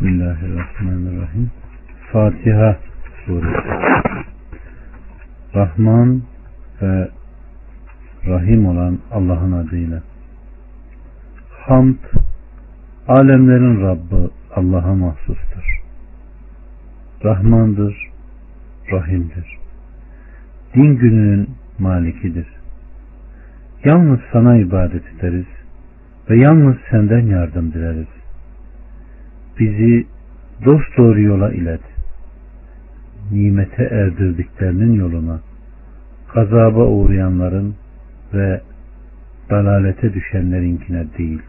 [0.00, 1.50] Bismillahirrahmanirrahim.
[2.12, 2.76] Fatiha
[3.26, 3.68] suresi.
[5.54, 6.22] Rahman
[6.82, 7.08] ve
[8.26, 10.02] Rahim olan Allah'ın adıyla.
[11.50, 11.96] Hamd,
[13.08, 15.80] alemlerin Rabbi Allah'a mahsustur.
[17.24, 18.10] Rahmandır,
[18.92, 19.58] Rahimdir.
[20.74, 22.46] Din gününün malikidir.
[23.84, 25.46] Yalnız sana ibadet ederiz
[26.30, 28.19] ve yalnız senden yardım dileriz.
[29.58, 30.06] Bizi
[30.64, 31.80] dost doğru yola ilet.
[33.32, 35.40] Nimete erdirdiklerinin yoluna,
[36.34, 37.74] gazaba uğrayanların
[38.34, 38.60] ve
[39.50, 41.42] dalalete düşenlerinkine değil.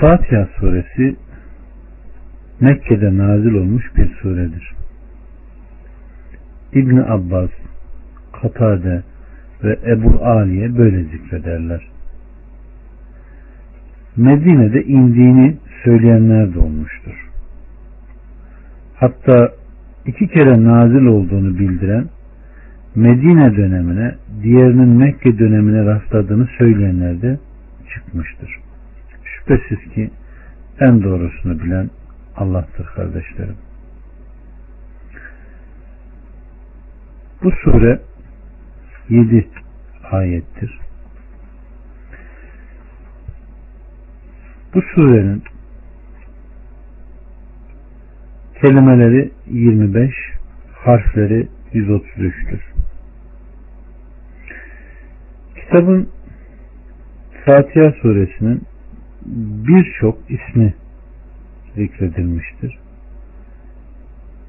[0.00, 1.16] Fatiha suresi
[2.60, 4.72] Mekke'de nazil olmuş bir suredir.
[6.72, 7.50] İbn Abbas,
[8.42, 9.02] Katade
[9.64, 11.88] ve Ebu Aliye böyle zikrederler.
[14.16, 17.28] Medine'de indiğini söyleyenler de olmuştur.
[18.94, 19.52] Hatta
[20.06, 22.04] iki kere nazil olduğunu bildiren
[22.94, 27.38] Medine dönemine diğerinin Mekke dönemine rastladığını söyleyenler de
[27.94, 28.58] çıkmıştır.
[29.24, 30.10] Şüphesiz ki
[30.80, 31.90] en doğrusunu bilen
[32.36, 33.56] Allah'tır kardeşlerim.
[37.42, 38.00] Bu sure
[39.08, 39.48] 7
[40.10, 40.79] ayettir.
[44.74, 45.42] Bu surenin
[48.60, 50.14] kelimeleri 25,
[50.72, 52.60] harfleri 133'tür.
[55.54, 56.08] Kitabın
[57.44, 58.62] Fatiha suresinin
[59.66, 60.74] birçok ismi
[61.74, 62.78] zikredilmiştir.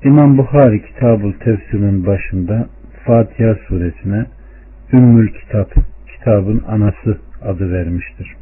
[0.03, 2.69] İmam Bukhari Kitabul Tefsir'in başında
[3.05, 4.25] Fatiha suresine
[4.93, 5.73] Ümmül Kitap,
[6.07, 8.40] kitabın anası adı vermiştir.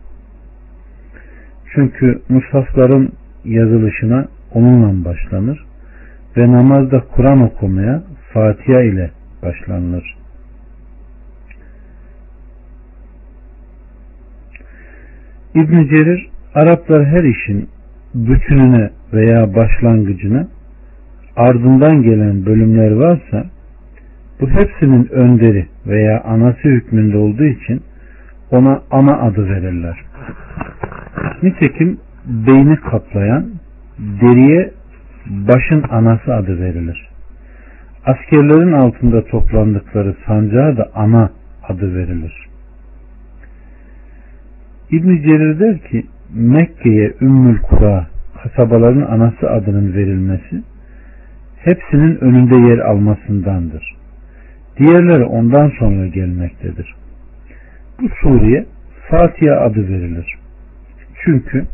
[1.74, 3.10] Çünkü mushafların
[3.46, 5.66] yazılışına onunla başlanır
[6.38, 9.12] ve namazda Kur'an okumaya Fatiha ile
[9.44, 10.16] başlanılır.
[15.56, 17.70] İbn Cerir Araplar her işin
[18.14, 20.48] bütününe veya başlangıcına
[21.36, 23.46] ardından gelen bölümler varsa
[24.42, 27.82] bu hepsinin önderi veya anası hükmünde olduğu için
[28.52, 29.98] ona ana adı verirler.
[31.44, 33.46] Nitekim beyni kaplayan
[34.00, 34.72] deriye
[35.30, 37.10] başın anası adı verilir.
[38.06, 41.30] Askerlerin altında toplandıkları sancağa da ana
[41.70, 42.48] adı verilir.
[44.92, 48.08] İbn Cerir der ki Mekke'ye Ümmül Kura
[48.44, 50.64] kasabaların anası adının verilmesi
[51.58, 53.96] hepsinin önünde yer almasındandır.
[54.78, 56.96] Diğerleri ondan sonra gelmektedir.
[58.02, 58.66] Bu sureye
[59.10, 60.39] Fatiha adı verilir.
[61.24, 61.66] Çünkü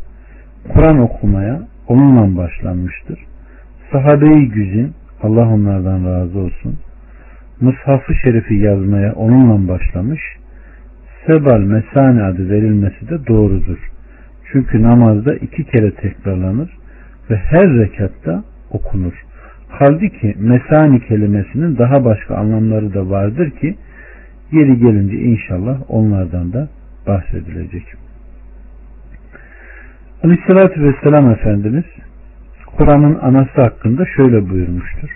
[0.68, 3.18] Kur'an okumaya onunla başlanmıştır.
[3.92, 4.92] Sahabe-i güzin
[5.22, 6.76] Allah onlardan razı olsun.
[7.60, 10.20] Mushaf-ı Şerif'i yazmaya onunla başlamış.
[11.26, 13.78] Sebal Mesane adı verilmesi de doğrudur.
[14.52, 16.70] Çünkü namazda iki kere tekrarlanır
[17.30, 19.12] ve her rekatta okunur.
[19.68, 23.76] Halbuki mesani kelimesinin daha başka anlamları da vardır ki
[24.52, 26.68] yeri gelince inşallah onlardan da
[27.06, 28.05] bahsedilecek.
[30.24, 31.84] Aleyhissalatü Vesselam Efendimiz
[32.76, 35.08] Kur'an'ın anası hakkında şöyle buyurmuştur.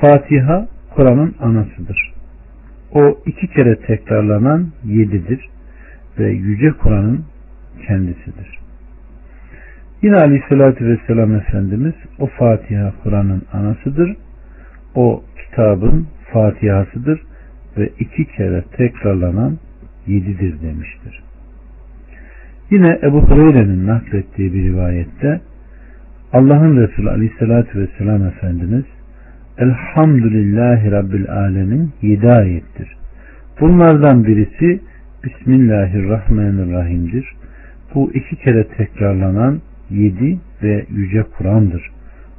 [0.00, 2.12] Fatiha Kur'an'ın anasıdır.
[2.92, 5.48] O iki kere tekrarlanan yedidir
[6.18, 7.24] ve Yüce Kur'an'ın
[7.86, 8.58] kendisidir.
[10.02, 14.16] Yine Aleyhisselatü Vesselam Efendimiz o Fatiha Kur'an'ın anasıdır.
[14.94, 17.20] O kitabın Fatiha'sıdır
[17.78, 19.58] ve iki kere tekrarlanan
[20.06, 21.22] yedidir demiştir.
[22.72, 25.40] Yine Ebu Hureyre'nin naklettiği bir rivayette
[26.32, 28.84] Allah'ın Resulü Aleyhisselatü Vesselam Efendimiz
[29.58, 32.96] Elhamdülillahi Rabbil Alemin yedi ayettir.
[33.60, 34.80] Bunlardan birisi
[35.24, 37.32] Bismillahirrahmanirrahim'dir.
[37.94, 39.60] Bu iki kere tekrarlanan
[39.90, 41.90] yedi ve yüce Kur'an'dır.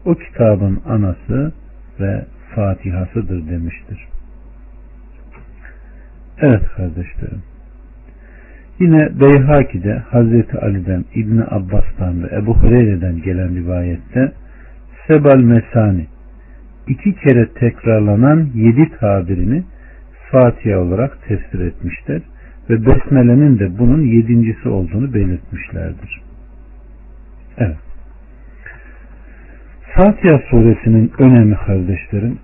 [0.05, 1.53] O kitabın anası
[1.99, 2.25] ve
[2.55, 4.07] Fatihasıdır demiştir.
[6.41, 7.52] Evet kardeşlerim.
[8.79, 14.31] Yine Beyhaki'de Hazreti Ali'den, İbni Abbas'tan ve Ebu Hureyre'den gelen rivayette
[15.07, 16.07] Sebal Mesani
[16.87, 19.63] iki kere tekrarlanan yedi tabirini
[20.31, 22.21] Fatiha olarak tefsir etmişler
[22.69, 26.21] ve Besmele'nin de bunun yedincisi olduğunu belirtmişlerdir.
[27.57, 27.77] Evet.
[29.95, 32.37] Fatiha suresinin önemi kardeşlerim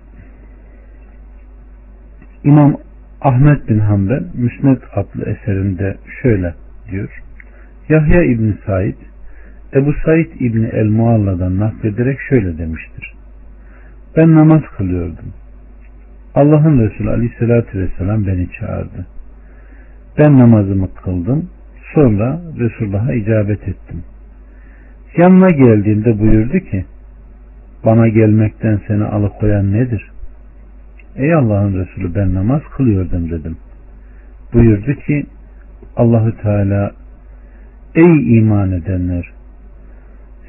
[2.44, 2.76] İmam
[3.20, 6.54] Ahmet bin Hanbel Müsned adlı eserinde şöyle
[6.90, 7.22] diyor.
[7.88, 8.94] Yahya İbni Said
[9.74, 13.14] Ebu Said İbni El-Mualla'dan naklederek şöyle demiştir.
[14.16, 15.32] Ben namaz kılıyordum.
[16.34, 19.06] Allah'ın Resulü Aleyhisselatü Vesselam beni çağırdı.
[20.18, 21.50] Ben namazımı kıldım.
[21.94, 24.02] Sonra Resulullah'a icabet ettim.
[25.16, 26.84] Yanına geldiğimde buyurdu ki
[27.84, 30.10] bana gelmekten seni alıkoyan nedir?
[31.16, 33.56] Ey Allah'ın Resulü ben namaz kılıyordum dedim.
[34.52, 35.26] Buyurdu ki
[35.96, 36.92] Allahü Teala
[37.94, 39.32] ey iman edenler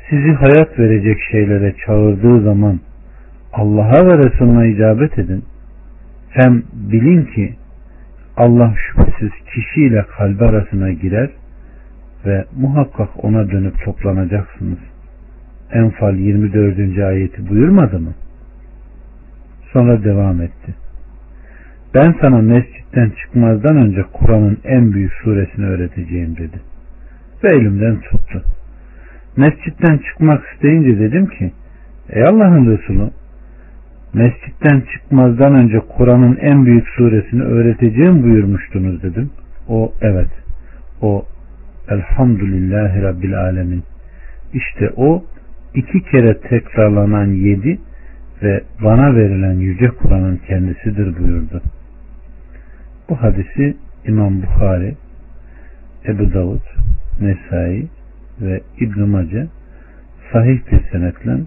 [0.09, 2.79] sizi hayat verecek şeylere çağırdığı zaman
[3.53, 5.43] Allah'a ve Resulüne icabet edin.
[6.29, 7.55] Hem bilin ki
[8.37, 11.29] Allah şüphesiz kişiyle kalbi arasına girer
[12.25, 14.77] ve muhakkak ona dönüp toplanacaksınız.
[15.71, 16.99] Enfal 24.
[16.99, 18.13] ayeti buyurmadı mı?
[19.73, 20.73] Sonra devam etti.
[21.93, 26.61] Ben sana mescitten çıkmazdan önce Kur'an'ın en büyük suresini öğreteceğim dedi.
[27.43, 28.43] Ve elimden tuttu.
[29.37, 31.51] Mescitten çıkmak isteyince dedim ki
[32.09, 33.09] Ey Allah'ın Resulü
[34.13, 39.29] mescitten çıkmazdan önce Kur'an'ın en büyük suresini öğreteceğim buyurmuştunuz dedim.
[39.67, 40.29] O evet.
[41.01, 41.25] O
[41.89, 43.83] Elhamdülillahi Rabbil Alemin.
[44.53, 45.23] İşte o
[45.75, 47.79] iki kere tekrarlanan yedi
[48.43, 51.61] ve bana verilen yüce Kur'an'ın kendisidir buyurdu.
[53.09, 54.95] Bu hadisi İmam Bukhari,
[56.05, 56.61] Ebu Davud,
[57.21, 57.87] Nesai
[58.41, 59.47] ve İbn-i Mace
[60.33, 61.37] sahih bir senetle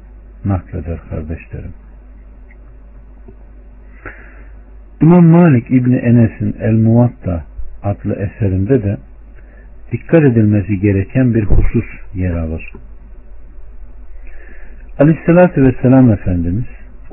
[0.45, 1.73] nakleder kardeşlerim.
[5.03, 7.45] İmam Malik İbni Enes'in El Muvatta
[7.83, 8.97] adlı eserinde de
[9.93, 12.73] dikkat edilmesi gereken bir husus yer alır.
[14.99, 16.65] Aleyhissalatü Vesselam Efendimiz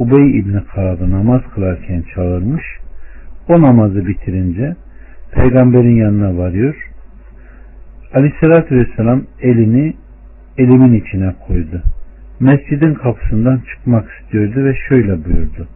[0.02, 2.64] Ubey İbni Ka'b'ı namaz kılarken çağırmış.
[3.50, 4.76] O namazı bitirince
[5.32, 6.76] peygamberin yanına varıyor.
[8.14, 9.94] Aleyhissalatü Vesselam elini
[10.58, 11.82] elimin içine koydu.
[12.40, 15.68] Mescidin kapısından çıkmak istiyordu ve şöyle buyurdu.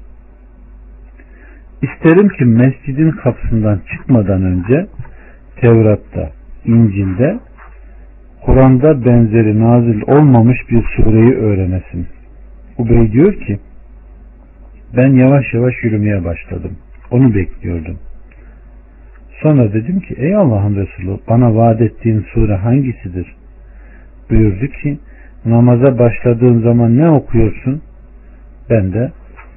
[1.81, 4.87] İsterim ki mescidin kapısından çıkmadan önce
[5.55, 6.29] Tevrat'ta,
[6.65, 7.39] İncil'de,
[8.41, 12.07] Kur'an'da benzeri nazil olmamış bir sureyi öğrenesin.
[12.77, 13.59] Ubey diyor ki
[14.97, 16.71] ben yavaş yavaş yürümeye başladım.
[17.11, 17.99] Onu bekliyordum.
[19.41, 23.35] Sonra dedim ki ey Allah'ın Resulü bana vaat ettiğin sure hangisidir?
[24.29, 24.99] Buyurdu ki
[25.45, 27.81] namaza başladığın zaman ne okuyorsun?
[28.69, 29.11] Ben de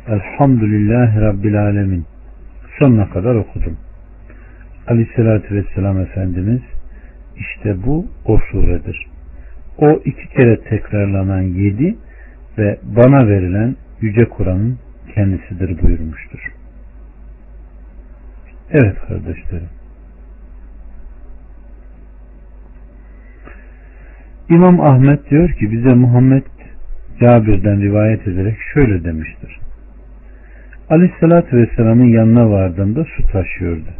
[0.08, 2.04] Elhamdülillahi Rabbil Alemin
[2.78, 3.76] sonuna kadar okudum.
[4.88, 6.60] Aleyhissalatü Vesselam Efendimiz
[7.36, 9.06] işte bu o suredir.
[9.78, 11.96] O iki kere tekrarlanan yedi
[12.58, 14.78] ve bana verilen Yüce Kur'an'ın
[15.18, 16.52] kendisidir buyurmuştur.
[18.70, 19.68] Evet kardeşlerim.
[24.48, 26.42] İmam Ahmet diyor ki bize Muhammed
[27.20, 29.58] Cabir'den rivayet ederek şöyle demiştir.
[30.90, 33.90] Aleyhissalatü Vesselam'ın yanına vardığımda su taşıyordu.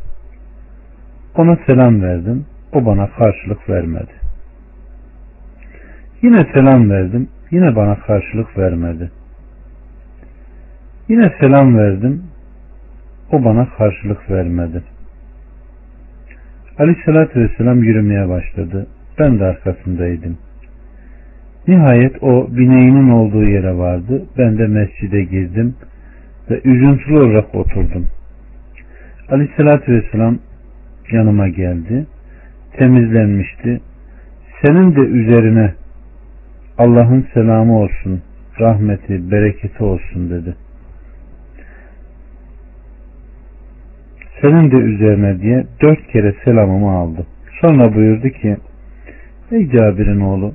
[1.34, 2.46] Ona selam verdim.
[2.72, 4.12] O bana karşılık vermedi.
[6.22, 7.28] Yine selam verdim.
[7.50, 9.10] Yine bana karşılık vermedi.
[11.08, 12.22] Yine selam verdim.
[13.32, 14.82] O bana karşılık vermedi.
[16.78, 18.86] Aleyhissalatü Vesselam yürümeye başladı.
[19.18, 20.38] Ben de arkasındaydım.
[21.68, 24.26] Nihayet o bineğinin olduğu yere vardı.
[24.38, 25.74] Ben de mescide girdim
[26.50, 28.08] ve üzüntülü olarak oturdum.
[29.28, 30.38] Aleyhissalatü Vesselam
[31.12, 32.06] yanıma geldi.
[32.72, 33.80] Temizlenmişti.
[34.64, 35.74] Senin de üzerine
[36.78, 38.22] Allah'ın selamı olsun,
[38.60, 40.54] rahmeti, bereketi olsun dedi.
[44.40, 47.26] Senin de üzerine diye dört kere selamımı aldı.
[47.60, 48.56] Sonra buyurdu ki
[49.52, 50.54] Ey Cabir'in oğlu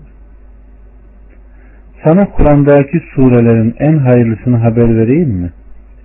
[2.04, 5.52] sana Kur'an'daki surelerin en hayırlısını haber vereyim mi?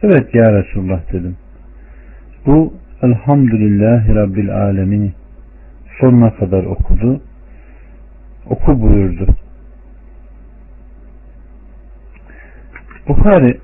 [0.03, 1.37] Evet ya Resulullah dedim.
[2.47, 5.13] Bu Elhamdülillahi Rabbil Alemin
[6.01, 7.21] sonuna kadar okudu.
[8.51, 9.27] Oku buyurdu.
[13.09, 13.59] Bukhari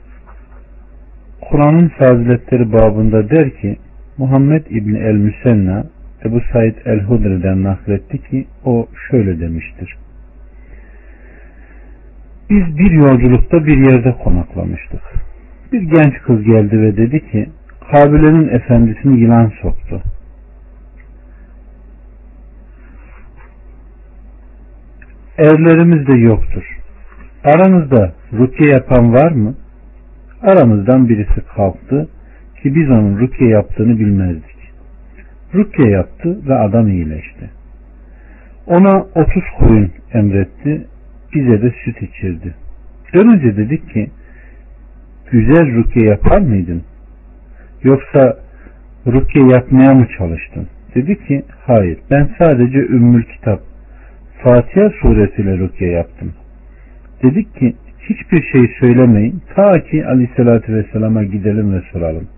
[1.41, 3.77] Kur'an'ın faziletleri babında der ki
[4.19, 5.85] Muhammed İbni El Müsenna
[6.25, 9.97] Ebu Said El Hudri'den nakletti ki o şöyle demiştir.
[12.51, 15.01] Biz bir yolculukta bir yerde konaklamıştık.
[15.73, 17.49] Bir genç kız geldi ve dedi ki
[17.93, 20.03] Kabile'nin efendisini yılan soktu.
[25.39, 26.79] Erlerimiz de yoktur.
[27.45, 29.55] Aranızda rukiye yapan var mı?
[30.43, 32.09] Aramızdan birisi kalktı
[32.65, 34.57] ki biz onun rukiye yaptığını bilmezdik.
[35.55, 37.51] Rukiye yaptı ve adam iyileşti.
[38.67, 40.87] Ona 30 koyun emretti.
[41.35, 42.55] Bize de süt içirdi.
[43.15, 44.11] Dönünce dedik ki
[45.31, 46.83] güzel rukiye yapar mıydın?
[47.83, 48.39] Yoksa
[49.07, 50.67] rukiye yapmaya mı çalıştın?
[50.95, 53.61] Dedi ki hayır ben sadece Ümmül Kitap
[54.43, 56.33] Fatiha suresiyle rukiye yaptım.
[57.23, 62.29] Dedik ki hiçbir şey söylemeyin ta ki aleyhissalatü vesselama gidelim ve soralım.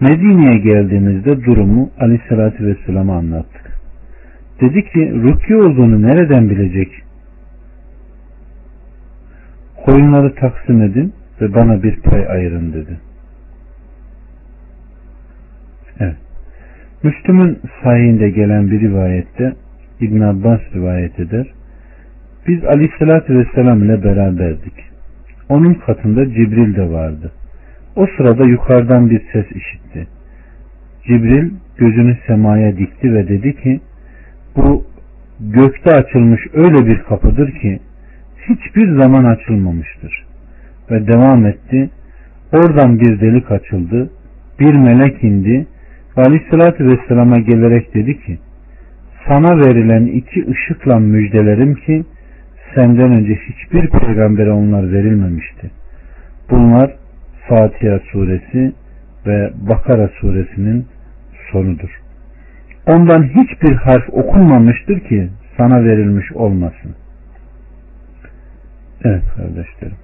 [0.00, 3.78] Medine'ye geldiğimizde durumu aleyhissalatü vesselama anlattık.
[4.60, 6.88] Dedi ki rukiye olduğunu nereden bilecek?
[9.84, 13.00] Koyunları taksim edin ve bana bir pay ayırın dedi.
[16.00, 16.16] Evet.
[17.02, 19.52] Müslüm'ün sahihinde gelen bir rivayette
[20.00, 21.46] İbn Abbas rivayet eder.
[22.48, 24.74] Biz Aleyhisselatü Vesselam ile beraberdik.
[25.48, 27.32] Onun katında Cibril de vardı.
[27.96, 30.06] O sırada yukarıdan bir ses işitti.
[31.06, 33.80] Cibril gözünü semaya dikti ve dedi ki
[34.56, 34.84] bu
[35.40, 37.80] gökte açılmış öyle bir kapıdır ki
[38.48, 40.26] hiçbir zaman açılmamıştır.
[40.90, 41.90] Ve devam etti.
[42.52, 44.10] Oradan bir delik açıldı.
[44.60, 45.66] Bir melek indi.
[46.16, 48.38] Ve Aleyhisselatü Vesselam'a gelerek dedi ki
[49.28, 52.04] sana verilen iki ışıkla müjdelerim ki
[52.74, 55.70] senden önce hiçbir peygambere onlar verilmemişti.
[56.50, 56.90] Bunlar
[57.48, 58.72] Fatiha suresi
[59.26, 60.86] ve Bakara suresinin
[61.52, 62.00] sonudur.
[62.86, 66.94] Ondan hiçbir harf okunmamıştır ki sana verilmiş olmasın.
[69.04, 69.96] Evet kardeşlerim.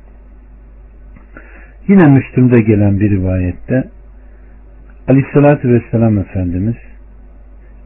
[1.88, 3.84] Yine Müslüm'de gelen bir rivayette
[5.08, 6.76] Aleyhisselatü Vesselam Efendimiz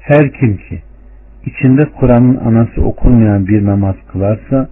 [0.01, 0.83] her kim ki
[1.47, 4.69] içinde Kur'an'ın anası okunmayan bir namaz kılarsa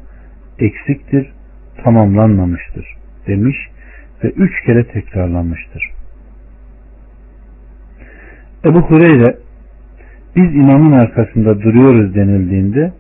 [0.59, 1.33] eksiktir,
[1.85, 2.97] tamamlanmamıştır
[3.27, 3.57] demiş
[4.25, 5.91] ve üç kere tekrarlanmıştır.
[8.64, 9.37] Ebu Hureyre
[10.37, 12.93] biz imamın arkasında duruyoruz denildiğinde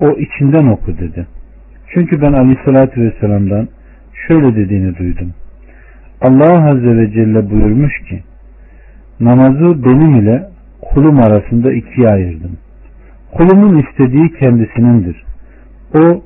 [0.00, 1.26] o içinden oku dedi.
[1.94, 3.68] Çünkü ben aleyhissalatü vesselam'dan
[4.28, 5.34] şöyle dediğini duydum.
[6.20, 8.22] Allah Azze ve Celle buyurmuş ki
[9.20, 10.48] namazı benim ile
[10.82, 12.58] kulum arasında ikiye ayırdım.
[13.32, 15.24] Kulumun istediği kendisinindir.
[15.94, 16.22] O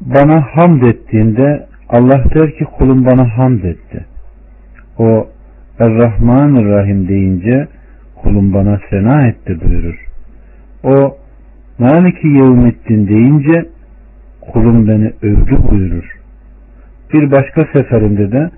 [0.00, 4.04] bana hamd ettiğinde Allah der ki kulum bana hamd etti.
[4.98, 5.28] O
[5.78, 7.68] Er-Rahman-Rahim deyince
[8.16, 10.06] kulum bana sena etti buyurur.
[10.84, 11.16] O
[11.78, 13.66] Maliki Yevmettin deyince
[14.40, 16.16] kulum beni övdü buyurur.
[17.12, 18.50] Bir başka seferinde de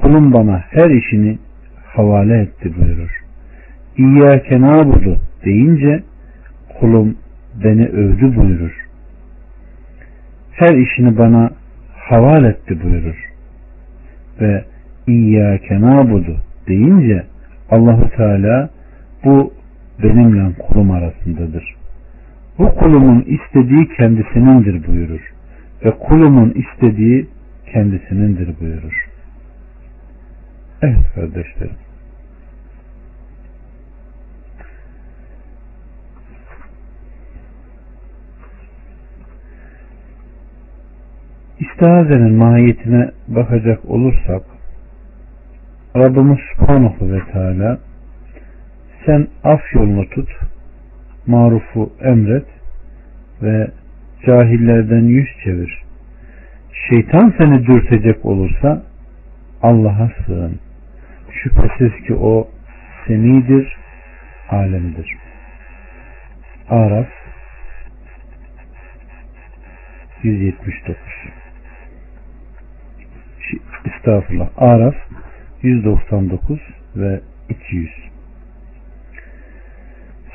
[0.00, 1.38] kulum bana her işini
[1.86, 3.20] havale etti buyurur.
[3.98, 6.02] İyyâke nâbudu deyince
[6.80, 7.16] kulum
[7.64, 8.83] beni övdü buyurur.
[10.56, 11.50] Her işini bana
[11.94, 13.30] havale etti buyurur.
[14.40, 14.64] Ve
[15.06, 16.36] İyyâke nâbudu
[16.68, 17.26] deyince
[17.70, 18.70] Allahu Teala
[19.24, 19.52] bu
[20.02, 21.74] benimle kulum arasındadır.
[22.58, 25.32] Bu kulumun istediği kendisinindir buyurur.
[25.84, 27.26] Ve kulumun istediği
[27.72, 29.08] kendisinindir buyurur.
[30.82, 31.83] Evet kardeşlerim.
[41.60, 44.42] İstihazenin mahiyetine bakacak olursak
[45.96, 47.78] Rabbimiz Subhanahu ve Teala
[49.06, 50.28] sen af yolunu tut,
[51.26, 52.46] marufu emret
[53.42, 53.70] ve
[54.26, 55.82] cahillerden yüz çevir.
[56.88, 58.82] Şeytan seni dürtecek olursa
[59.62, 60.58] Allah'a sığın.
[61.30, 62.48] Şüphesiz ki o
[63.06, 63.76] semidir,
[64.50, 65.16] alemidir.
[66.70, 67.08] Araf
[70.22, 70.74] 179
[73.84, 74.48] Estağfurullah.
[74.56, 74.94] Araf
[75.62, 76.60] 199
[76.96, 77.90] ve 200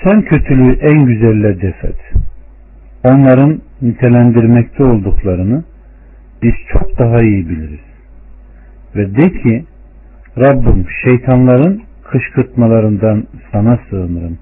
[0.03, 1.97] Sen kötülüğü en güzelle defet.
[3.03, 5.63] Onların nitelendirmekte olduklarını
[6.43, 7.79] biz çok daha iyi biliriz.
[8.95, 9.65] Ve de ki
[10.37, 14.37] Rabbim şeytanların kışkırtmalarından sana sığınırım.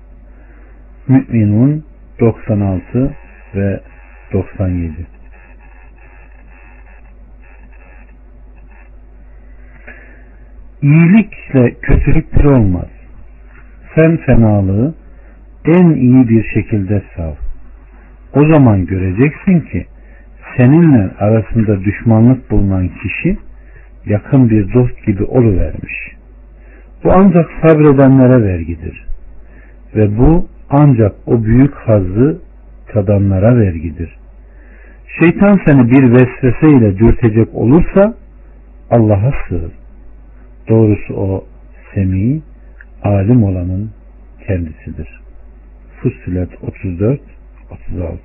[1.07, 1.83] Mü'minun
[2.19, 3.13] 96
[3.55, 3.79] ve
[4.33, 5.16] 97
[10.81, 12.87] İyilikle kötülük bir olmaz.
[13.95, 14.95] Sen fenalığı
[15.65, 17.33] en iyi bir şekilde sav.
[18.33, 19.85] O zaman göreceksin ki
[20.57, 23.37] seninle arasında düşmanlık bulunan kişi
[24.05, 26.11] yakın bir dost gibi oluvermiş.
[27.03, 29.07] Bu ancak sabredenlere vergidir.
[29.95, 32.41] Ve bu ancak o büyük hazzı
[32.87, 34.17] tadanlara vergidir.
[35.19, 38.13] Şeytan seni bir vesveseyle dürtecek olursa
[38.91, 39.86] Allah'a sığır.
[40.69, 41.45] Doğrusu o
[41.93, 42.41] semi,
[43.03, 43.91] alim olanın
[44.47, 45.21] kendisidir.
[46.01, 47.21] Fussilet 34
[47.71, 48.19] 36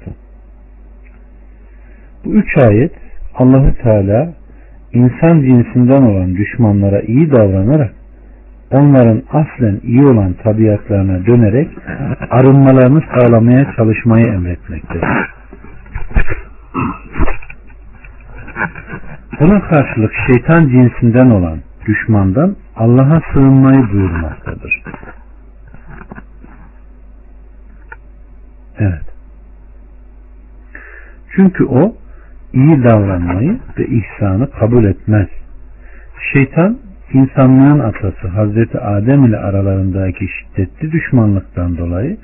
[2.25, 2.92] Bu üç ayet
[3.34, 4.32] Allahü Teala
[4.92, 7.94] insan cinsinden olan düşmanlara iyi davranarak
[8.70, 11.68] onların aslen iyi olan tabiatlarına dönerek
[12.30, 15.08] arınmalarını sağlamaya çalışmayı emretmektedir.
[19.40, 24.82] Buna karşılık şeytan cinsinden olan düşmandan Allah'a sığınmayı buyurmaktadır.
[28.78, 29.02] Evet.
[31.36, 31.94] Çünkü o
[32.52, 35.28] iyi davranmayı ve ihsanı kabul etmez.
[36.32, 36.78] Şeytan
[37.12, 42.18] insanlığın atası Hazreti Adem ile aralarındaki şiddetli düşmanlıktan dolayı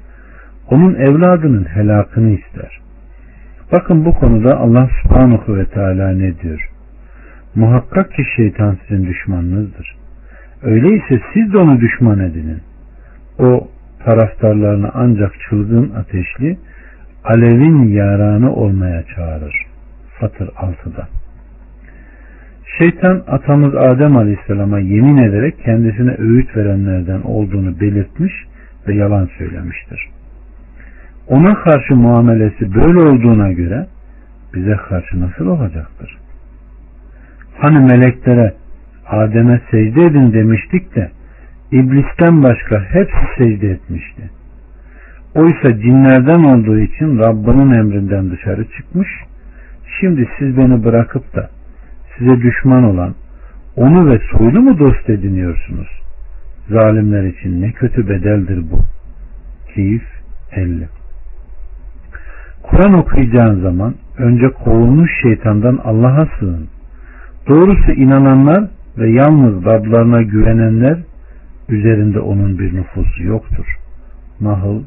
[0.70, 2.80] onun evladının helakını ister.
[3.72, 6.70] Bakın bu konuda Allah subhanahu ve teala ne diyor?
[7.54, 9.96] Muhakkak ki şeytan sizin düşmanınızdır.
[10.62, 12.60] Öyleyse siz de onu düşman edinin.
[13.38, 13.68] O
[14.04, 16.58] taraftarlarını ancak çılgın ateşli
[17.24, 19.66] alevin yaranı olmaya çağırır.
[20.20, 21.08] Fatır 6'da.
[22.78, 28.32] Şeytan atamız Adem Aleyhisselam'a yemin ederek kendisine öğüt verenlerden olduğunu belirtmiş
[28.88, 30.08] ve yalan söylemiştir.
[31.28, 33.86] Ona karşı muamelesi böyle olduğuna göre
[34.54, 36.17] bize karşı nasıl olacaktır?
[37.58, 38.54] Hani meleklere
[39.06, 41.10] Adem'e secde edin demiştik de
[41.72, 44.30] İblisten başka hepsi secde etmişti.
[45.34, 49.08] Oysa cinlerden olduğu için Rabbinin emrinden dışarı çıkmış.
[50.00, 51.50] Şimdi siz beni bırakıp da
[52.18, 53.14] size düşman olan
[53.76, 55.88] onu ve soylu mu dost ediniyorsunuz?
[56.68, 58.80] Zalimler için ne kötü bedeldir bu.
[59.74, 60.04] Keyif
[60.52, 60.88] 50
[62.62, 66.68] Kur'an okuyacağın zaman önce kovulmuş şeytandan Allah'a sığın.
[67.48, 68.64] Doğrusu inananlar
[68.98, 70.98] ve yalnız Rablarına güvenenler
[71.68, 73.78] üzerinde onun bir nüfusu yoktur.
[74.40, 74.82] Nahl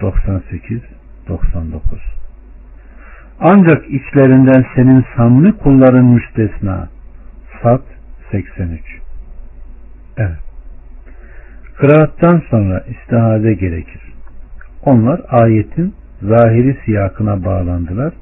[0.00, 0.80] 98
[1.28, 1.98] 99
[3.40, 6.88] Ancak içlerinden senin samimi kulların müstesna.
[7.62, 7.82] Sat
[8.30, 8.80] 83
[10.16, 10.38] Evet.
[11.76, 14.00] Kıraattan sonra istihade gerekir.
[14.84, 18.12] Onlar ayetin zahiri siyakına bağlandılar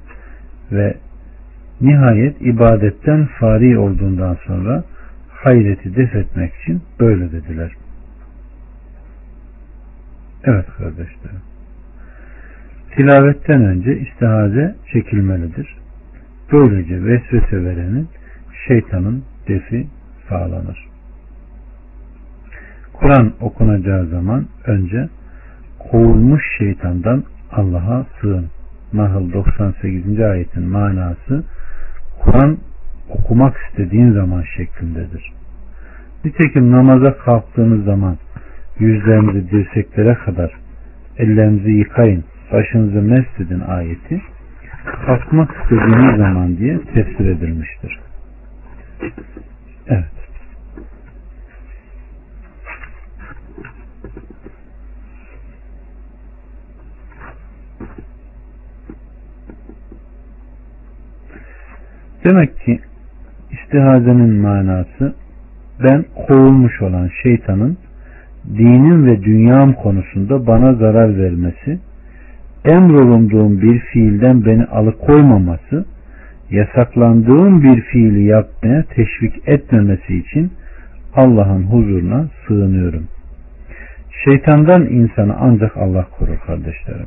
[0.73, 0.95] ve
[1.81, 4.85] nihayet ibadetten fari olduğundan sonra
[5.29, 7.73] hayreti def etmek için böyle dediler.
[10.45, 11.41] Evet kardeşlerim.
[12.97, 15.77] Tilavetten önce istihaze çekilmelidir.
[16.53, 18.09] Böylece vesvese verenin
[18.69, 19.87] şeytanın defi
[20.29, 20.89] sağlanır.
[22.93, 25.09] Kur'an okunacağı zaman önce
[25.79, 28.47] kovulmuş şeytandan Allah'a sığın.
[28.93, 30.21] Nahl 98.
[30.21, 31.45] ayetin manası
[32.25, 32.59] Kur'an
[33.11, 35.33] okumak istediğin zaman şeklindedir.
[36.25, 38.17] Nitekim namaza kalktığınız zaman
[38.79, 40.53] yüzlerinizi dirseklere kadar
[41.19, 44.23] ellerinizi yıkayın, başınızı mest edin ayeti
[45.07, 48.01] kalkmak istediğiniz zaman diye tefsir edilmiştir.
[49.89, 50.24] Evet.
[62.25, 62.81] Demek ki
[63.53, 65.15] istihazenin manası
[65.83, 67.79] ben kovulmuş olan şeytanın
[68.57, 71.79] dinim ve dünyam konusunda bana zarar vermesi,
[72.65, 75.85] emrolunduğum bir fiilden beni alıkoymaması,
[76.51, 80.53] yasaklandığım bir fiili yapmaya teşvik etmemesi için
[81.17, 83.09] Allah'ın huzuruna sığınıyorum.
[84.25, 87.07] Şeytandan insanı ancak Allah korur kardeşlerim.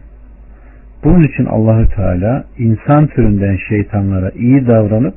[1.03, 5.15] Bunun için Allahü Teala insan türünden şeytanlara iyi davranıp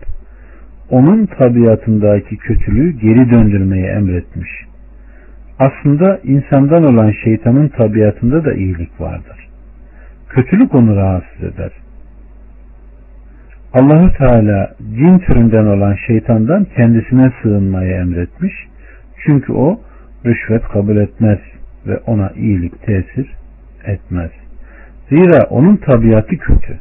[0.91, 4.51] onun tabiatındaki kötülüğü geri döndürmeyi emretmiş.
[5.59, 9.49] Aslında insandan olan şeytanın tabiatında da iyilik vardır.
[10.29, 11.73] Kötülük onu rahatsız eder.
[13.75, 18.53] Allahü Teala cin türünden olan şeytandan kendisine sığınmayı emretmiş.
[19.27, 19.81] Çünkü o
[20.27, 21.39] rüşvet kabul etmez
[21.87, 23.33] ve ona iyilik tesir
[23.85, 24.31] etmez.
[25.11, 26.79] Zira onun tabiatı kötü.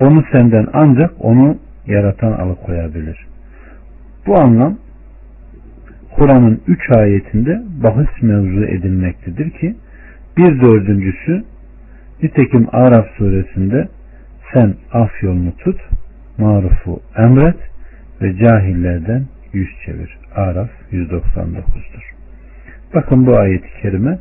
[0.00, 3.26] Onu senden ancak onu yaratan alıkoyabilir.
[4.26, 4.78] Bu anlam
[6.16, 9.76] Kur'an'ın üç ayetinde bahis mevzu edilmektedir ki
[10.36, 11.44] bir dördüncüsü
[12.22, 13.88] nitekim Araf suresinde
[14.52, 15.80] sen af yolunu tut,
[16.38, 17.56] marufu emret
[18.22, 20.18] ve cahillerden yüz çevir.
[20.34, 22.04] Araf 199'dur.
[22.94, 24.18] Bakın bu ayet-i kerime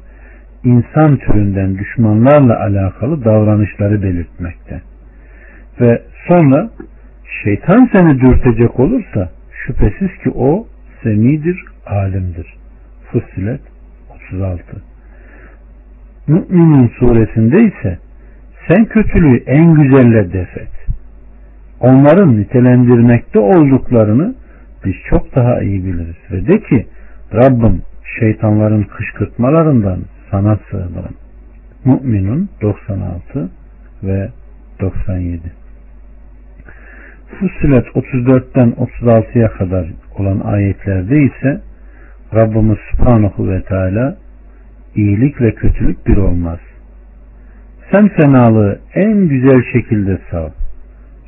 [0.65, 4.82] insan türünden düşmanlarla alakalı davranışları belirtmekte.
[5.82, 6.69] Ve sonra
[7.43, 9.30] şeytan seni dürtecek olursa
[9.65, 10.67] şüphesiz ki o
[11.04, 12.54] semidir, alimdir.
[13.12, 13.62] Fussilet
[14.32, 14.63] 36
[16.28, 17.99] Mü'minin suresinde ise
[18.67, 20.71] sen kötülüğü en güzelle defet.
[21.80, 24.36] Onların nitelendirmekte olduklarını
[24.86, 26.15] biz çok daha iyi biliriz.
[26.32, 26.88] Ve de ki
[27.34, 27.82] Rabbim
[28.19, 29.99] şeytanların kışkırtmalarından
[30.36, 31.15] sana sığınırım.
[31.86, 33.50] Mü'minun 96
[34.04, 34.30] ve
[34.82, 35.41] 97
[37.28, 41.62] Fussilet 34'ten 36'ya kadar olan ayetlerde ise
[42.34, 44.17] Rabbimiz Subhanahu ve Teala
[44.95, 46.60] iyilik ve kötülük bir olmaz.
[47.91, 50.50] Sen fenalığı en güzel şekilde sav.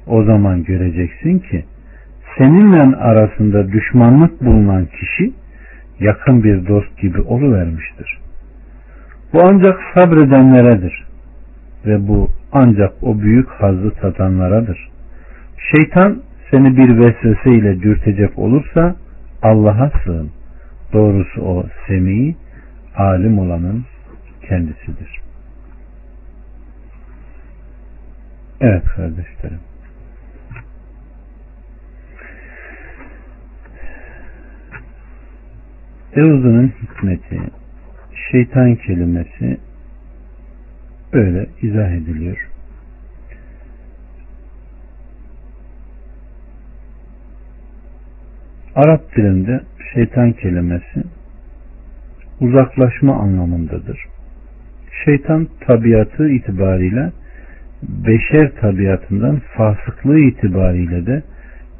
[0.07, 1.65] O zaman göreceksin ki
[2.37, 5.33] seninle arasında düşmanlık bulunan kişi
[5.99, 8.26] yakın bir dost gibi oluvermiştir.
[9.33, 11.07] Bu ancak sabredenleredir
[11.85, 14.89] ve bu ancak o büyük hazzı tadanlaradır.
[15.71, 18.95] Şeytan seni bir vesvese ile dürtecek olursa
[19.41, 20.31] Allah'a sığın.
[20.93, 22.35] Doğrusu o semi,
[22.95, 23.85] alim olanın
[24.49, 25.19] kendisidir.
[28.61, 29.59] Evet kardeşlerim.
[36.13, 37.41] Euzunun hikmeti,
[38.31, 39.57] şeytan kelimesi
[41.13, 42.49] böyle izah ediliyor.
[48.75, 49.61] Arap dilinde
[49.93, 51.03] şeytan kelimesi
[52.39, 54.05] uzaklaşma anlamındadır.
[55.05, 57.11] Şeytan tabiatı itibariyle
[57.83, 61.23] beşer tabiatından fasıklığı itibariyle de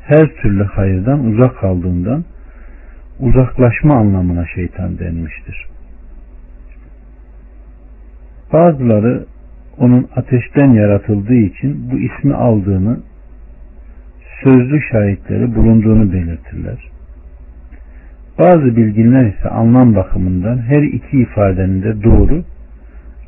[0.02, 2.26] her türlü hayırdan uzak kaldığından
[3.20, 5.77] uzaklaşma anlamına şeytan denmiştir.
[8.54, 9.26] Bazıları
[9.78, 13.00] onun ateşten yaratıldığı için bu ismi aldığını
[14.44, 16.78] sözlü şahitleri bulunduğunu belirtirler.
[18.40, 22.44] Bazı bilginler ise anlam bakımından her iki ifadenin de doğru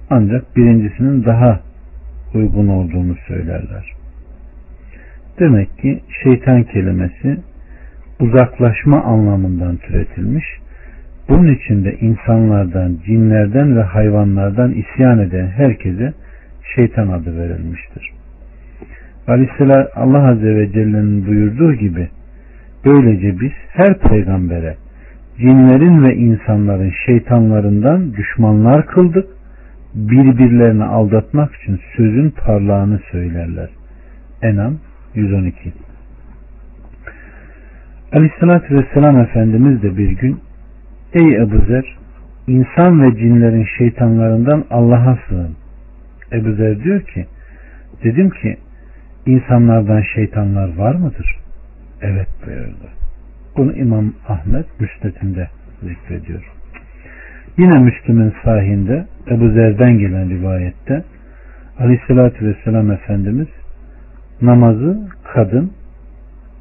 [0.10, 1.60] ancak birincisinin daha
[2.34, 3.94] uygun olduğunu söylerler.
[5.40, 7.38] Demek ki şeytan kelimesi
[8.20, 10.46] uzaklaşma anlamından türetilmiş.
[11.30, 16.14] Bunun için de insanlardan, cinlerden ve hayvanlardan isyan eden herkese
[16.76, 18.12] şeytan adı verilmiştir.
[19.28, 22.10] Aleyhisselam Allah Azze ve Celle'nin buyurduğu gibi
[22.86, 24.76] böylece biz her peygambere
[25.38, 29.28] cinlerin ve insanların şeytanlarından düşmanlar kıldık
[29.94, 33.70] birbirlerini aldatmak için sözün parlağını söylerler.
[34.42, 34.78] Enam
[35.16, 35.74] 112
[38.14, 40.40] Aleyhissalatü Vesselam Efendimiz de bir gün
[41.14, 41.98] Ey Ebu Zer
[42.48, 45.56] insan ve cinlerin şeytanlarından Allah'a sığın.
[46.32, 47.26] Ebu Zer diyor ki
[48.04, 48.58] dedim ki
[49.26, 51.36] insanlardan şeytanlar var mıdır?
[52.02, 52.90] Evet buyurdu.
[53.58, 55.48] Bunu İmam Ahmet müstetinde
[55.84, 56.52] zikrediyor.
[57.58, 61.04] Yine Müslüm'ün sahinde Ebu Zer'den gelen rivayette
[61.80, 63.48] Aleyhisselatü Vesselam Efendimiz
[64.42, 65.72] namazı kadın,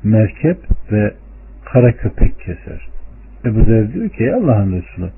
[0.05, 0.59] merkep
[0.93, 1.15] ve
[1.65, 2.98] kara köpek keser.
[3.45, 5.11] Ebu Zer diyor ki Allah'ın Resulü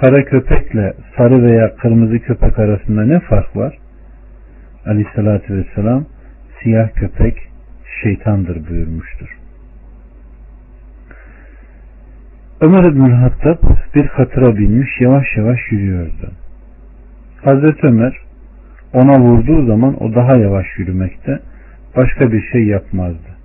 [0.00, 3.78] kara köpekle sarı veya kırmızı köpek arasında ne fark var?
[4.86, 6.04] Aleyhissalatü vesselam
[6.62, 7.36] siyah köpek
[8.02, 9.36] şeytandır buyurmuştur.
[12.60, 13.58] Ömer İbn Hattab
[13.94, 16.32] bir katıra binmiş yavaş yavaş yürüyordu.
[17.44, 18.18] Hazreti Ömer
[18.92, 21.40] ona vurduğu zaman o daha yavaş yürümekte
[21.96, 23.36] başka bir şey yapmazdı.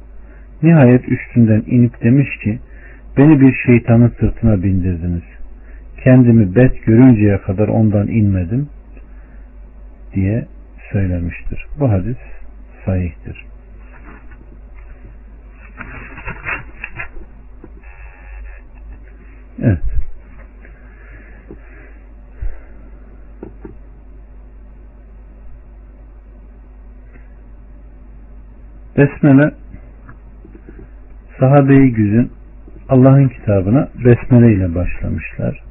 [0.63, 2.59] Nihayet üstünden inip demiş ki
[3.17, 5.23] beni bir şeytanın sırtına bindirdiniz.
[6.03, 8.69] Kendimi bet görünceye kadar ondan inmedim
[10.13, 10.47] diye
[10.91, 11.65] söylemiştir.
[11.79, 12.17] Bu hadis
[12.85, 13.45] sahihtir.
[19.61, 19.79] Evet.
[28.97, 29.53] Besmele
[31.39, 32.31] sahabe-i güzün
[32.91, 35.63] Allah'ın kitabına besmele ile başlamışlar.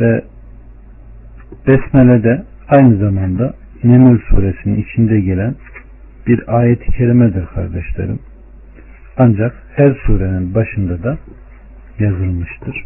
[0.00, 0.24] Ve
[1.66, 5.54] besmele de aynı zamanda Neml suresinin içinde gelen
[6.26, 8.18] bir ayet-i kerimedir kardeşlerim.
[9.16, 11.18] Ancak her surenin başında da
[11.98, 12.84] yazılmıştır.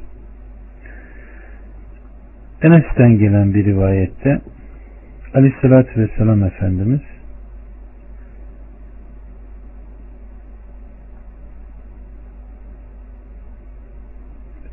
[2.63, 4.41] Enes'ten gelen bir rivayette
[5.35, 7.01] Aleyhisselatü Vesselam Efendimiz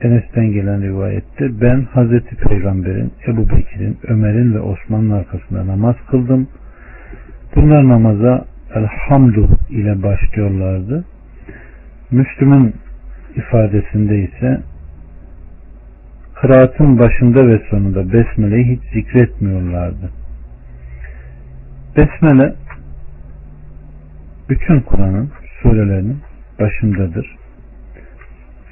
[0.02, 6.48] Enes'ten gelen rivayette ben Hazreti Peygamber'in, Ebu Bekir'in, Ömer'in ve Osman'ın arkasında namaz kıldım.
[7.56, 11.06] Bunlar namaza elhamdu ile başlıyorlardı.
[12.12, 12.76] Müslüm'ün
[13.36, 14.62] ifadesinde ise
[16.36, 20.12] kıraatın başında ve sonunda Besmele'yi hiç zikretmiyorlardı.
[21.98, 22.56] Besmele
[24.50, 25.32] bütün Kur'an'ın
[25.62, 26.18] surelerinin
[26.60, 27.45] başındadır.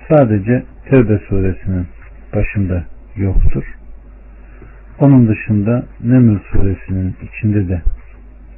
[0.09, 1.87] Sadece Tevbe suresinin
[2.35, 2.83] başında
[3.15, 3.63] yoktur.
[4.99, 7.81] Onun dışında Neml suresinin içinde de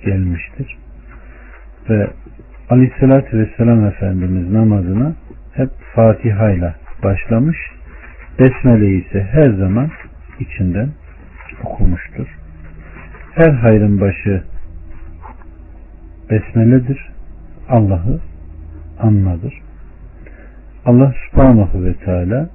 [0.05, 0.77] gelmiştir.
[1.89, 2.07] Ve
[2.69, 5.15] Aleyhisselatü Vesselam Efendimiz namazına
[5.53, 7.57] hep Fatiha ile başlamış.
[8.39, 9.89] Besmele ise her zaman
[10.39, 10.89] içinden
[11.63, 12.27] okumuştur.
[13.35, 14.43] Her hayrın başı
[16.29, 17.09] Besmele'dir.
[17.69, 18.19] Allah'ı
[18.99, 19.64] anmadır.
[20.85, 22.49] Allah subhanahu ve teala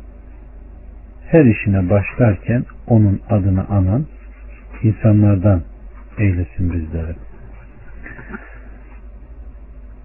[1.27, 4.07] her işine başlarken onun adını anan
[4.83, 5.63] insanlardan
[6.19, 7.15] eylesin bizleri.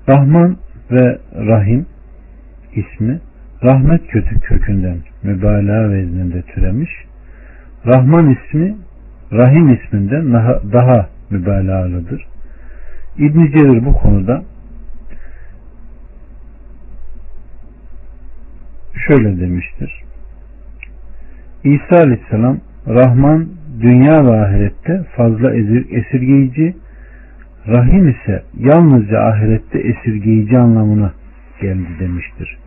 [0.09, 0.57] Rahman
[0.91, 1.85] ve Rahim
[2.75, 3.19] ismi
[3.63, 6.91] rahmet kötü kökünden mübalağa vezninde türemiş.
[7.85, 8.75] Rahman ismi
[9.31, 12.25] Rahim isminden daha, daha mübalağalıdır.
[13.17, 14.43] İbn Cerir bu konuda
[19.07, 20.03] şöyle demiştir.
[21.63, 23.47] İsa Aleyhisselam Rahman
[23.81, 26.75] dünya ve ahirette fazla esirgeyici,
[27.67, 31.13] Rahim ise yalnızca ahirette esirgeyici anlamına
[31.61, 32.57] geldi demiştir.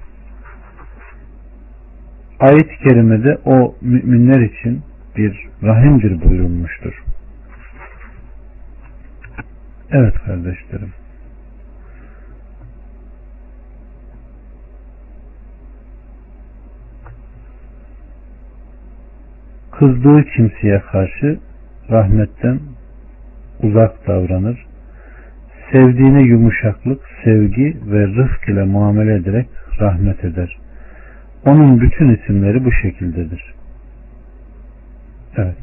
[2.41, 4.83] Ayet-i kerimede o müminler için
[5.17, 7.03] bir rahimdir buyurulmuştur.
[9.91, 10.93] Evet kardeşlerim.
[19.79, 21.39] Kızdığı kimseye karşı
[21.91, 22.61] rahmetten
[23.63, 24.67] uzak davranır.
[25.73, 29.49] Sevdiğine yumuşaklık, sevgi ve rıfk ile muamele ederek
[29.81, 30.59] rahmet eder.
[31.47, 33.55] Onun bütün isimleri bu şekildedir.
[35.37, 35.57] Evet.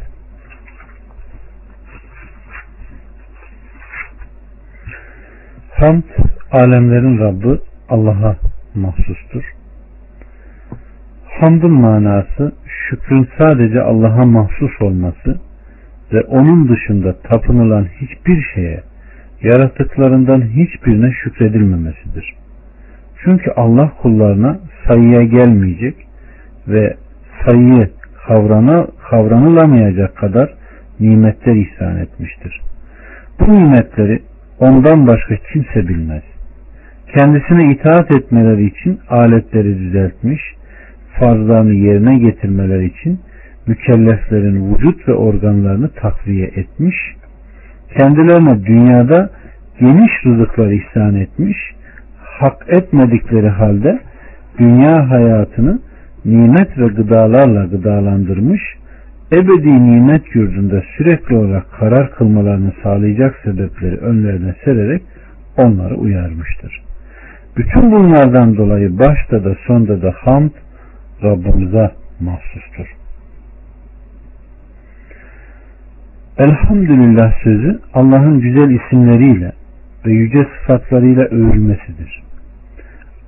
[5.72, 6.04] Hamd,
[6.52, 8.36] alemlerin Rabbi Allah'a
[8.76, 9.55] mahsustur.
[11.40, 15.40] Hamdın manası şükrün sadece Allah'a mahsus olması
[16.14, 18.84] ve onun dışında tapınılan hiçbir şeye,
[19.42, 22.36] yaratıklarından hiçbirine şükredilmemesidir.
[23.24, 25.96] Çünkü Allah kullarına sayıya gelmeyecek
[26.68, 26.96] ve
[27.46, 27.90] sayıyı
[28.28, 30.54] kavrana, kavranılamayacak kadar
[31.00, 32.62] nimetler ihsan etmiştir.
[33.40, 34.22] Bu nimetleri
[34.60, 36.24] ondan başka kimse bilmez.
[37.18, 40.42] Kendisine itaat etmeleri için aletleri düzeltmiş,
[41.20, 43.20] farzlarını yerine getirmeleri için
[43.68, 46.96] mükelleflerin vücut ve organlarını takviye etmiş,
[47.98, 49.30] kendilerine dünyada
[49.80, 51.58] geniş rızıklar ihsan etmiş,
[52.18, 54.00] hak etmedikleri halde
[54.60, 55.80] dünya hayatını
[56.26, 58.62] nimet ve gıdalarla gıdalandırmış,
[59.34, 65.02] ebedi nimet yurdunda sürekli olarak karar kılmalarını sağlayacak sebepleri önlerine sererek
[65.58, 66.82] onları uyarmıştır.
[67.58, 70.52] Bütün bunlardan dolayı başta da sonda da hamd
[71.26, 72.96] Rabbimize mahsustur.
[76.38, 79.52] Elhamdülillah sözü Allah'ın güzel isimleriyle
[80.06, 82.24] ve yüce sıfatlarıyla övülmesidir.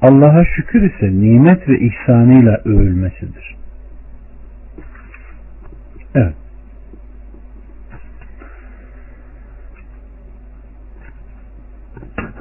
[0.02, 3.56] Allah'a şükür ise nimet ve ihsanıyla övülmesidir.
[6.16, 6.36] Evet.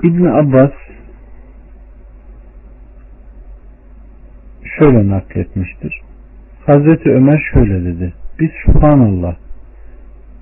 [0.02, 0.72] İbn Abbas
[4.86, 6.00] şöyle nakletmiştir.
[6.66, 8.12] Hazreti Ömer şöyle dedi.
[8.40, 9.34] Biz Subhanallah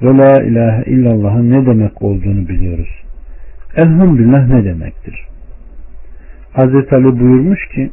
[0.02, 3.02] ve La ilahe illallah'ın ne demek olduğunu biliyoruz.
[3.76, 5.24] Elhamdülillah ne demektir?
[6.52, 7.90] Hazreti Ali buyurmuş ki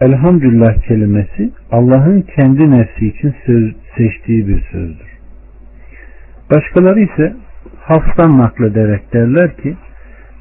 [0.00, 5.08] Elhamdülillah kelimesi Allah'ın kendi nefsi için söz, seçtiği bir sözdür.
[6.54, 7.34] Başkaları ise
[7.80, 9.76] haftan naklederek derler ki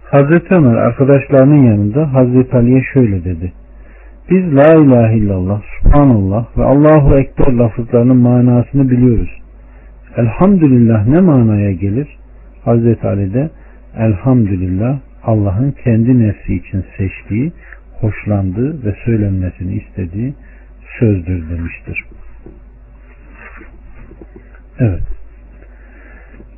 [0.04, 3.54] Hazreti Ömer arkadaşlarının yanında Hazreti Ali'ye şöyle dedi.
[4.30, 9.30] Biz La ilahe illallah, Subhanallah ve Allahu Ekber lafızlarının manasını biliyoruz.
[10.18, 12.08] Elhamdülillah ne manaya gelir?
[12.66, 13.50] Hazreti Ali de
[13.98, 17.52] Elhamdülillah Allah'ın kendi nefsi için seçtiği,
[18.02, 20.34] hoşlandığı ve söylenmesini istediği
[21.00, 22.06] sözdür demiştir.
[24.80, 25.04] Evet.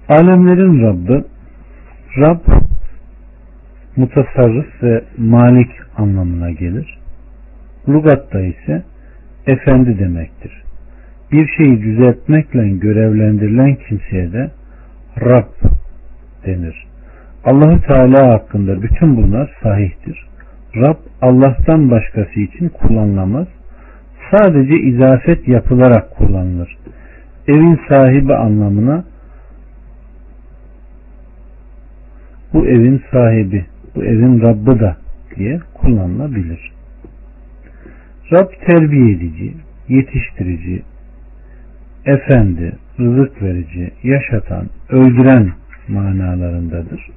[0.09, 1.23] Alemlerin Rabbi
[2.17, 2.39] Rab
[3.95, 6.98] mutasarrıf ve malik anlamına gelir.
[7.89, 8.83] Lugatta ise
[9.47, 10.63] efendi demektir.
[11.31, 14.51] Bir şeyi düzeltmekle görevlendirilen kimseye de
[15.21, 15.47] Rab
[16.45, 16.87] denir.
[17.45, 20.25] Allahu Teala hakkında bütün bunlar sahihtir.
[20.75, 23.47] Rab Allah'tan başkası için kullanılamaz.
[24.31, 26.77] sadece izafet yapılarak kullanılır.
[27.47, 29.03] Evin sahibi anlamına
[32.53, 34.97] bu evin sahibi, bu evin Rabbı da
[35.35, 36.71] diye kullanılabilir.
[38.31, 39.53] Rab terbiye edici,
[39.87, 40.83] yetiştirici,
[42.05, 45.51] efendi, rızık verici, yaşatan, öldüren
[45.87, 47.09] manalarındadır.